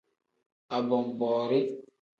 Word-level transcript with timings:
Abonboori. 0.77 1.59